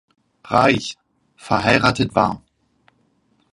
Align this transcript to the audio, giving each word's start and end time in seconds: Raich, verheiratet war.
Raich, 0.45 0.97
verheiratet 1.35 2.15
war. 2.15 2.41